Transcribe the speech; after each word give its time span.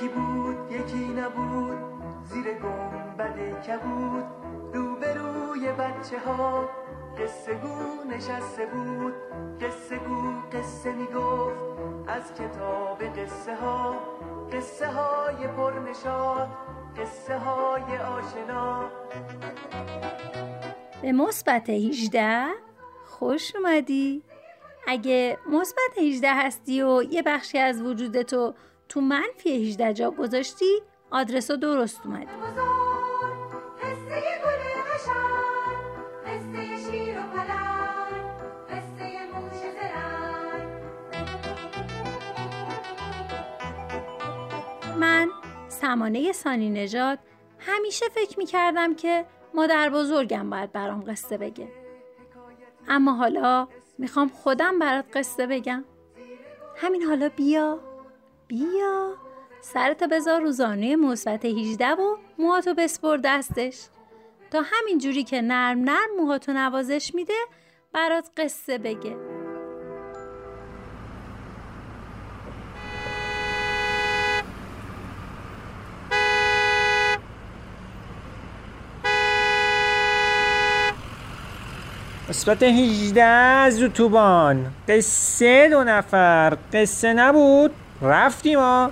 یکی 0.00 0.08
بود 0.08 0.72
یکی 0.72 1.08
نبود 1.08 1.78
زیر 2.24 2.44
گنبد 2.44 3.62
کبود. 3.62 4.24
روبروی 4.74 5.72
بچه 5.72 6.18
ها 6.26 6.68
قصه 7.18 7.54
گو 7.54 8.10
نشسته 8.10 8.66
بود. 8.66 9.14
قصه 9.60 9.98
گو 9.98 10.32
قصه 10.52 10.92
می‌گفت. 10.92 11.60
از 12.08 12.34
کتاب 12.34 13.02
قصه 13.02 13.56
ها 13.56 13.94
قصه 14.52 14.86
های 14.86 15.46
پرنشاد 15.46 16.48
قصه 16.96 17.38
های 17.38 17.98
آشنا. 17.98 18.90
به 21.02 21.12
مثبت 21.12 21.70
18 21.70 22.46
خوش 23.06 23.56
اومدی. 23.56 24.22
اگه 24.86 25.38
مثبت 25.50 25.98
18 25.98 26.34
هستی 26.34 26.82
و 26.82 27.02
یه 27.02 27.22
بخشی 27.22 27.58
از 27.58 27.82
وجودتو 27.82 28.52
تو 28.52 28.54
منفی 28.96 29.68
18 29.68 29.92
جا 29.92 30.10
گذاشتی 30.10 30.82
آدرس 31.10 31.50
درست 31.50 32.00
اومدی 32.06 32.26
من 44.96 45.28
سمانه 45.68 46.32
سانی 46.32 46.70
نژاد 46.70 47.18
همیشه 47.58 48.06
فکر 48.08 48.38
می 48.38 48.46
کردم 48.46 48.94
که 48.94 49.26
مادر 49.54 49.90
بزرگم 49.90 50.50
باید 50.50 50.72
برام 50.72 51.04
قصه 51.04 51.38
بگه. 51.38 51.68
اما 52.88 53.12
حالا 53.12 53.68
می‌خوام 53.98 54.28
خودم 54.28 54.78
برات 54.78 55.04
قصه 55.16 55.46
بگم. 55.46 55.84
همین 56.76 57.02
حالا 57.02 57.28
بیا. 57.28 57.89
بیا. 58.50 59.14
سرتو 59.60 60.06
بذار 60.06 60.40
روزانه 60.40 60.96
مثبت 60.96 61.44
18 61.44 61.86
و 61.86 62.16
موهاتو 62.38 62.74
بسپر 62.74 63.16
دستش. 63.16 63.76
تا 64.50 64.62
همین 64.64 64.98
جوری 64.98 65.24
که 65.24 65.42
نرم 65.42 65.78
نرم 65.78 66.16
موهاتو 66.18 66.52
نوازش 66.52 67.14
میده 67.14 67.32
برات 67.92 68.30
قصه 68.36 68.78
بگه. 68.78 69.16
مثبت 82.28 82.62
18 82.62 83.70
زوتوبان 83.70 84.72
قصه 84.88 85.68
دو 85.70 85.84
نفر. 85.84 86.56
قصه 86.72 87.12
نبود؟ 87.12 87.74
رفتیم 88.02 88.58
ها. 88.58 88.90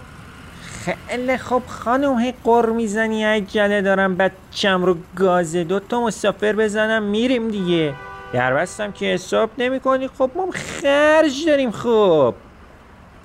خیلی 0.63 1.39
خوب 1.39 1.63
خانم 1.67 2.19
هی 2.19 2.35
قر 2.45 2.67
می‌زنی 2.67 3.25
عجله 3.25 3.83
دارم 3.83 4.17
بچم 4.17 4.85
رو 4.85 4.97
گازه 5.17 5.65
دوتا 5.65 6.01
مسافر 6.01 6.53
بزنم 6.53 7.03
میریم 7.03 7.49
دیگه. 7.49 7.95
در 8.33 8.55
بستم 8.55 8.93
که 8.93 9.07
حساب 9.07 9.51
نمی 9.59 9.81
کنی. 9.81 10.09
خب 10.09 10.31
ما 10.37 10.49
خرج 10.53 11.47
داریم 11.47 11.71
خب. 11.71 12.35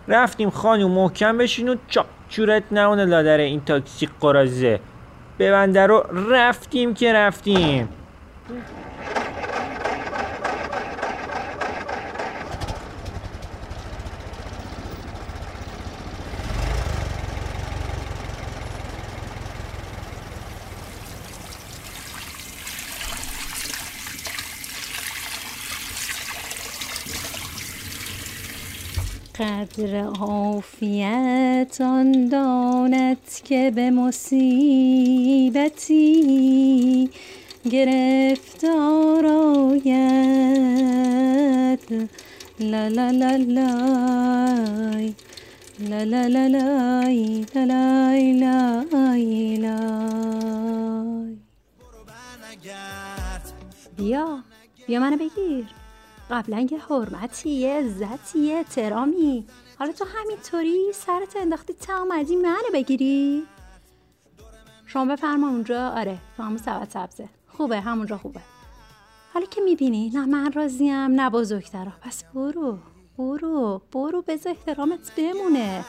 رفتیم 0.07 0.49
خانم 0.49 0.91
محکم 0.91 1.37
بشین 1.37 1.69
و 1.69 1.75
چورت 2.29 2.63
نونه 2.71 3.05
لادر 3.05 3.37
این 3.37 3.61
تاکسی 3.65 4.09
قرازه. 4.21 4.79
ببنده 5.39 5.87
رو 5.87 6.05
رفتیم 6.29 6.93
که 6.93 7.13
رفتیم. 7.13 7.89
قدر 29.39 30.03
عافیت 30.19 31.77
آن 31.81 32.29
داند 32.29 33.17
که 33.43 33.71
به 33.75 33.91
مصیبتی 33.91 34.29
گرفتار 37.71 39.25
آید. 39.27 39.93
لا 42.59 42.87
لا 42.87 43.11
لا 43.11 43.35
لای 43.35 45.13
لا 45.79 46.03
لا 46.03 46.27
لا 46.27 46.47
لای 46.47 47.45
لا 47.55 47.63
لای 47.63 48.33
لای 48.33 49.57
لای 49.57 51.37
بیا. 53.97 54.43
بیا 54.87 54.99
منو 54.99 55.17
بگیر. 55.17 55.82
قبلا 56.31 56.67
یه 56.71 56.79
حرمتی 56.89 57.49
یه 57.49 57.73
عزتی 57.73 58.39
یه 58.39 58.55
احترامی. 58.55 59.47
حالا 59.79 59.91
تو 59.91 60.05
همینطوری 60.15 60.93
سرت 60.93 61.35
انداختی 61.35 61.73
تا 61.73 61.97
اومدی 61.97 62.35
منو 62.35 62.69
بگیری؟ 62.73 63.43
شما 64.85 65.05
بفرما 65.05 65.47
اونجا. 65.47 65.89
آره 65.89 66.17
تو 66.37 66.43
همون 66.43 66.57
سبت 66.57 66.91
سبزه. 66.91 67.29
خوبه 67.47 67.81
همونجا 67.81 68.17
خوبه. 68.17 68.41
حالا 69.33 69.45
که 69.45 69.61
می‌بینی 69.61 70.09
نه 70.09 70.25
من 70.25 70.51
راضیم 70.51 71.21
نه 71.21 71.29
بزرگترا. 71.29 71.91
پس 72.01 72.23
برو 72.23 72.77
برو 73.17 73.81
برو 73.91 74.21
بذار 74.21 74.53
احترامت 74.53 75.11
بمونه. 75.17 75.85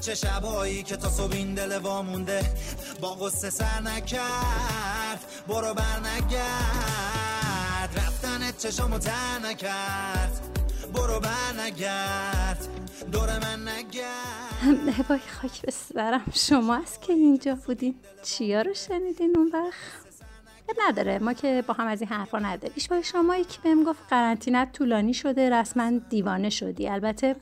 چه 0.00 0.14
شبایی 0.14 0.82
که 0.82 0.96
تا 0.96 1.08
صبح 1.08 1.32
این 1.32 1.54
دل 1.54 1.78
وامونده. 1.78 2.42
با 3.00 3.14
غصه 3.14 3.50
سر 3.50 3.80
نکرد 3.82 5.24
برو 5.48 5.74
بر 5.74 6.00
نگرد 6.00 7.05
چشامو 8.58 8.98
تر 8.98 9.38
نکرد. 9.44 10.40
برو 10.94 11.20
بر 11.20 11.62
نگرد. 11.66 12.68
دور 13.12 13.38
من 13.38 13.68
نگرد. 13.68 15.06
وای 15.10 15.18
خاک 15.18 15.62
به 15.62 15.70
سرم. 15.72 16.24
شما 16.34 16.76
است 16.76 17.02
که 17.02 17.12
اینجا 17.12 17.54
بودین؟ 17.54 17.94
چیا 18.22 18.62
رو 18.62 18.74
شنیدین 18.74 19.36
اون 19.36 19.50
وقت؟ 19.52 20.06
اب 20.68 20.76
نداره. 20.88 21.18
ما 21.18 21.32
که 21.32 21.64
با 21.66 21.74
هم 21.74 21.86
از 21.86 22.00
این 22.00 22.10
حرفا 22.10 22.38
نداریم. 22.38 22.74
اشباه 22.76 23.02
شمایی 23.02 23.44
که 23.44 23.58
بهم 23.64 23.84
گفت 23.84 24.00
قرنطینت 24.10 24.72
طولانی 24.72 25.14
شده 25.14 25.50
رسما 25.50 25.90
دیوانه 26.10 26.50
شدی. 26.50 26.88
البته 26.88 27.36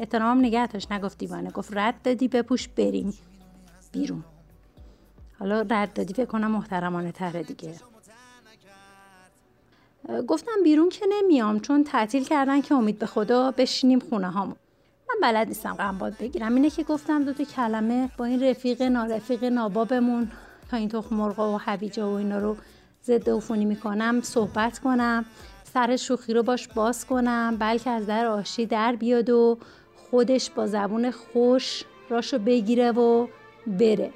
احترام 0.00 0.38
نگه 0.38 0.66
داشت. 0.66 0.92
نگفت 0.92 1.18
دیوانه. 1.18 1.50
گفت 1.50 1.70
رد 1.76 2.02
دادی 2.02 2.28
بپوش 2.28 2.68
بریم 2.68 3.18
بیرون. 3.92 4.24
حالا 5.38 5.66
رد 5.70 5.92
دادی 5.92 6.14
فکر 6.14 6.24
کنم 6.24 6.50
محترمانه 6.50 7.12
تره 7.12 7.42
دیگه. 7.42 7.74
گفتم 10.28 10.62
بیرون 10.64 10.88
که 10.88 11.06
نمیام 11.08 11.60
چون 11.60 11.84
تعطیل 11.84 12.24
کردن 12.24 12.60
که 12.60 12.74
امید 12.74 12.98
به 12.98 13.06
خدا 13.06 13.50
بشینیم 13.50 13.98
خونه 13.98 14.30
هامون. 14.30 14.56
من 15.08 15.14
بلد 15.22 15.48
نیستم 15.48 15.74
قنباد 15.74 16.16
بگیرم. 16.20 16.54
اینه 16.54 16.70
که 16.70 16.82
گفتم 16.82 17.24
دو 17.24 17.32
تا 17.32 17.44
کلمه 17.44 18.10
با 18.18 18.24
این 18.24 18.42
رفیق 18.42 18.82
نارفیق 18.82 19.44
نابابمون 19.44 20.30
تا 20.70 20.76
این 20.76 20.88
تخم 20.88 21.16
مرغا 21.16 21.54
و 21.54 21.58
حویجه 21.58 22.04
و 22.04 22.08
اینا 22.08 22.38
رو 22.38 22.56
ضد 23.04 23.30
عفونی 23.30 23.64
می‌کنم 23.64 24.20
صحبت 24.22 24.78
کنم 24.78 25.24
سر 25.74 25.96
شوخی 25.96 26.34
رو 26.34 26.42
باش 26.42 26.68
باز 26.68 27.06
کنم 27.06 27.56
بلکه 27.58 27.90
از 27.90 28.06
در 28.06 28.26
آشی 28.26 28.66
در 28.66 28.96
بیاد 28.96 29.30
و 29.30 29.58
خودش 30.10 30.50
با 30.50 30.66
زبون 30.66 31.10
خوش 31.10 31.84
راشو 32.10 32.38
بگیره 32.38 32.92
و 32.92 33.26
بره. 33.66 34.10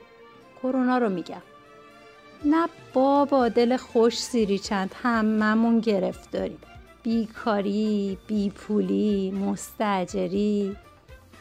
کرونا 0.63 0.99
رو 0.99 1.09
میگم. 1.09 1.43
نه 2.45 2.69
بابا 2.93 3.49
دل 3.49 3.77
خوش 3.77 4.19
سیری 4.19 4.59
چند 4.59 4.95
هممون 5.03 5.81
گرفتاریم. 5.81 6.59
بیکاری 7.03 8.19
بیپولی 8.27 9.31
مستجری 9.31 10.77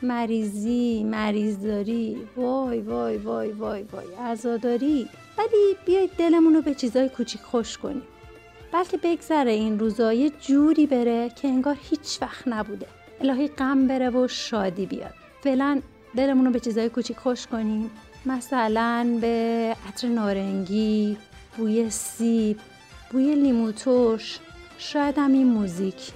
مریضی 0.02 1.04
مریضداری. 1.04 2.18
وای 2.38 2.82
وای 2.82 3.18
وای 3.18 3.52
وای 3.52 3.84
وای 3.84 4.06
عزاداری. 4.20 5.10
ولی 5.38 5.76
بیایید 5.86 6.12
دلمون 6.18 6.54
رو 6.54 6.62
به 6.62 6.74
چیزای 6.74 7.10
کوچیک 7.10 7.42
خوش 7.42 7.78
کنیم. 7.78 8.02
بلکه 8.72 8.98
بگذره 8.98 9.52
این 9.52 9.80
روزا 9.80 10.14
یه 10.14 10.30
جوری 10.30 10.88
بره 10.88 11.30
که 11.30 11.48
انگار 11.48 11.78
هیچ 11.90 12.22
وقت 12.22 12.48
نبوده. 12.48 12.88
الهی 13.22 13.48
غم 13.48 13.88
بره 13.88 14.10
و 14.10 14.28
شادی 14.28 14.86
بیاد. 14.86 15.14
فعلا 15.44 15.82
دلمون 16.16 16.46
رو 16.46 16.52
به 16.52 16.60
چیزای 16.60 16.90
کوچیک 16.90 17.18
خوش 17.18 17.48
کنیم. 17.48 17.92
مثلا 18.28 19.18
به 19.22 19.76
عطر 19.88 20.08
نارنگی 20.08 21.18
بوی 21.58 21.90
سیب 21.90 22.60
بوی 23.12 23.36
لیمو 23.36 23.72
ترش 23.72 24.40
شاید 24.78 25.18
هم 25.18 25.34
این 25.34 25.48
موزیک. 25.48 26.12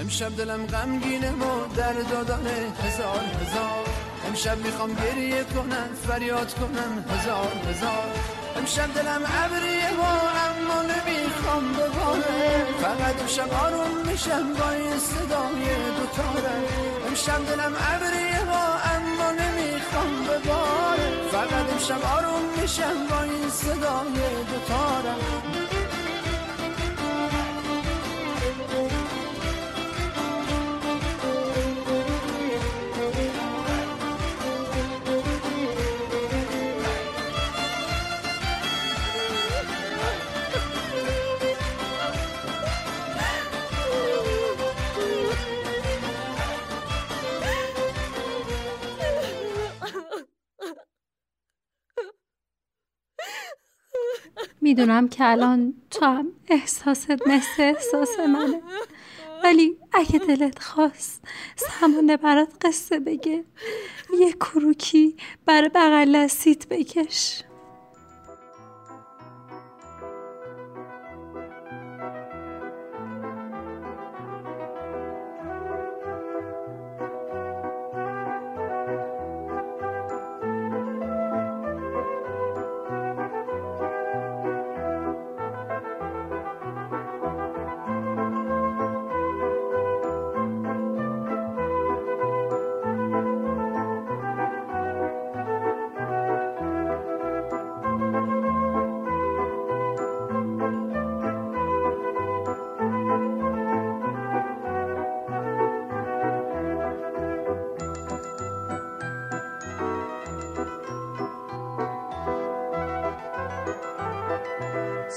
امشب 0.00 0.36
دلم 0.36 0.66
غمگینه 0.66 1.32
و 1.32 1.74
در 1.76 1.92
دادانه 1.92 2.50
هزار 2.84 3.20
هزار. 3.42 3.84
امشب 4.28 4.58
می‌خوام 4.58 4.90
گریه 4.94 5.44
کنم 5.44 5.88
فریاد 6.08 6.54
کنم 6.54 7.04
هزار 7.10 7.52
هزار. 7.68 8.08
امشب 8.56 8.94
دلم 8.94 9.22
عبریه 9.26 9.90
و 10.00 10.02
اما 10.46 10.82
نمی‌خوام 10.82 11.72
بباره 11.72 12.35
فقط 12.82 13.20
امشب 13.20 13.52
آروم 13.64 13.96
میشم 14.06 14.54
با 14.58 14.70
این 14.70 14.98
صدای 14.98 15.64
دوتاره 15.98 16.56
امشب 17.08 17.46
دلم 17.46 17.74
عبریه 17.76 18.44
ها 18.50 18.64
اما 18.94 19.30
نمی‌خوام 19.30 20.24
بباره. 20.24 21.08
فقط 21.32 21.72
امشب 21.72 22.04
آروم 22.16 22.42
میشم 22.60 22.96
با 23.10 23.20
این 23.22 23.50
صدای 23.50 24.18
دوتاره 24.50 25.14
می‌دونم 54.66 55.08
که 55.08 55.30
الان 55.30 55.74
تو 55.90 56.04
هم 56.06 56.26
احساست 56.48 57.10
مثل 57.10 57.62
احساس 57.62 58.18
منه. 58.20 58.62
ولی 59.44 59.76
اگه 59.92 60.18
دلت 60.18 60.58
خواست 60.58 61.22
سمانه 61.56 62.16
برات 62.16 62.48
قصه 62.62 62.98
بگه 62.98 63.44
یه 64.20 64.32
کروکی 64.32 65.16
بر 65.44 65.68
بغل 65.68 66.26
سیت 66.26 66.68
بکش. 66.68 67.42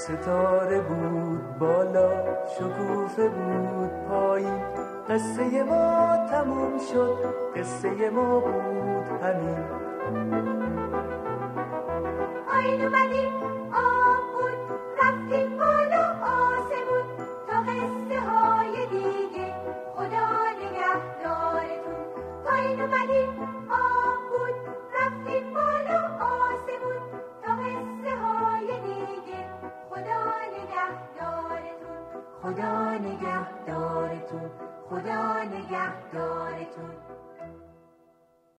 ستاره 0.00 0.80
بود 0.80 1.58
بالا 1.58 2.10
شکوفه 2.46 3.28
بود 3.28 3.90
پایین 4.08 4.62
قصه 5.08 5.62
ما 5.62 6.16
تموم 6.30 6.78
شد 6.92 7.34
قصه 7.56 8.10
ما 8.10 8.40
بود 8.40 9.22
همین. 9.22 9.64
پایین 12.46 12.84
اومدیم. 12.84 13.32